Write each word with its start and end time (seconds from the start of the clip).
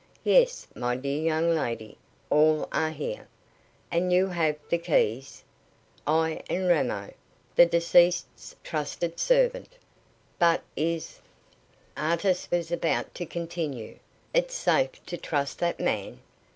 "Yes, 0.23 0.65
my 0.73 0.95
dear 0.95 1.21
young 1.21 1.53
lady, 1.53 1.95
all 2.31 2.67
are 2.71 2.89
here." 2.89 3.27
"And 3.91 4.11
you 4.11 4.25
have 4.29 4.55
the 4.67 4.79
keys?" 4.79 5.43
"I 6.07 6.41
and 6.49 6.67
Ramo, 6.67 7.13
the 7.55 7.67
deceased's 7.67 8.55
trusted 8.63 9.19
servant." 9.19 9.73
"But 10.39 10.63
is" 10.75 11.19
Artis 11.97 12.49
was 12.49 12.71
about 12.71 13.13
to 13.13 13.27
continue, 13.27 13.99
"it 14.33 14.49
safe 14.49 15.05
to 15.05 15.17
trust 15.17 15.59
that 15.59 15.79
man?" 15.79 16.17